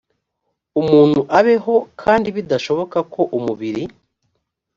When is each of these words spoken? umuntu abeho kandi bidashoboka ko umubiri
umuntu 0.81 1.19
abeho 1.39 1.75
kandi 2.01 2.27
bidashoboka 2.35 2.97
ko 3.13 3.21
umubiri 3.37 3.83